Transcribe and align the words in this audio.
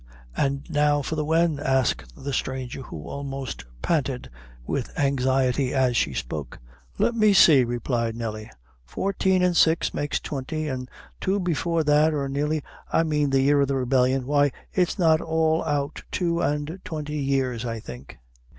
"An' 0.35 0.63
now 0.67 1.03
for 1.03 1.15
the 1.15 1.23
when?" 1.23 1.59
asked 1.59 2.11
the 2.17 2.33
stranger, 2.33 2.81
who 2.81 3.03
almost 3.03 3.65
panted 3.83 4.31
with 4.65 4.97
anxiety 4.97 5.75
as 5.75 5.95
she 5.95 6.11
spoke. 6.15 6.57
"Let 6.97 7.13
me 7.13 7.33
see," 7.33 7.63
replied 7.63 8.15
Nelly, 8.15 8.49
"fourteen 8.83 9.43
and 9.43 9.55
six 9.55 9.93
makes 9.93 10.19
twenty, 10.19 10.67
an' 10.67 10.87
two 11.19 11.39
before 11.39 11.83
that 11.83 12.15
or 12.15 12.27
nearly 12.27 12.63
I 12.91 13.03
mane 13.03 13.29
the 13.29 13.41
year 13.41 13.61
of 13.61 13.67
the 13.67 13.75
rebellion, 13.75 14.25
Why 14.25 14.51
it's 14.73 14.97
not 14.97 15.21
all 15.21 15.63
out 15.65 16.01
two 16.11 16.41
and 16.41 16.79
twenty 16.83 17.17
years, 17.19 17.63
I 17.63 17.79
think." 17.79 18.17